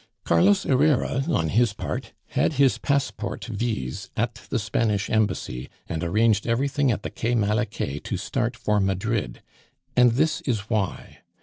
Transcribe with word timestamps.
Carlos 0.23 0.63
Herrera, 0.63 1.25
on 1.29 1.49
his 1.49 1.73
part, 1.73 2.11
had 2.29 2.53
his 2.53 2.79
passport 2.79 3.45
vise 3.45 4.09
at 4.17 4.33
the 4.49 4.57
Spanish 4.57 5.11
Embassy, 5.11 5.69
and 5.87 6.03
arranged 6.03 6.47
everything 6.47 6.91
at 6.91 7.03
the 7.03 7.11
Quai 7.11 7.35
Malaquais 7.35 7.99
to 7.99 8.17
start 8.17 8.57
for 8.57 8.79
Madrid. 8.79 9.43
And 9.95 10.13
this 10.13 10.41
is 10.47 10.61
why. 10.71 11.19